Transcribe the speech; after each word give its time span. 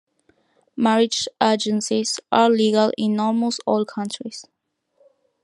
Marriage 0.75 1.27
agencies 1.39 2.19
are 2.31 2.49
legal 2.49 2.91
in 2.97 3.19
almost 3.19 3.61
all 3.67 3.85
countries. 3.85 4.47